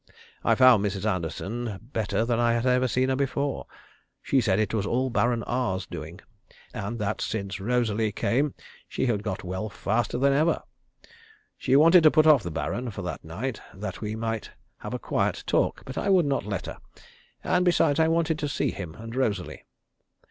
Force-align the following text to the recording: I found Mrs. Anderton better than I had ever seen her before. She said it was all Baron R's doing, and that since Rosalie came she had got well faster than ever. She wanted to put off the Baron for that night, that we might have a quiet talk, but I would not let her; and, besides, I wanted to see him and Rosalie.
I 0.43 0.55
found 0.55 0.83
Mrs. 0.83 1.05
Anderton 1.07 1.77
better 1.93 2.25
than 2.25 2.39
I 2.39 2.53
had 2.53 2.65
ever 2.65 2.87
seen 2.87 3.09
her 3.09 3.15
before. 3.15 3.67
She 4.23 4.41
said 4.41 4.57
it 4.59 4.73
was 4.73 4.87
all 4.87 5.11
Baron 5.11 5.43
R's 5.43 5.85
doing, 5.85 6.21
and 6.73 6.97
that 6.97 7.21
since 7.21 7.59
Rosalie 7.59 8.11
came 8.11 8.55
she 8.87 9.05
had 9.05 9.21
got 9.21 9.43
well 9.43 9.69
faster 9.69 10.17
than 10.17 10.33
ever. 10.33 10.63
She 11.55 11.75
wanted 11.75 12.01
to 12.01 12.09
put 12.09 12.25
off 12.25 12.41
the 12.41 12.49
Baron 12.49 12.89
for 12.89 13.03
that 13.03 13.23
night, 13.23 13.61
that 13.75 14.01
we 14.01 14.15
might 14.15 14.49
have 14.79 14.95
a 14.95 14.97
quiet 14.97 15.43
talk, 15.45 15.83
but 15.85 15.99
I 15.99 16.09
would 16.09 16.25
not 16.25 16.47
let 16.47 16.65
her; 16.65 16.79
and, 17.43 17.63
besides, 17.63 17.99
I 17.99 18.07
wanted 18.07 18.39
to 18.39 18.49
see 18.49 18.71
him 18.71 18.95
and 18.95 19.15
Rosalie. 19.15 19.65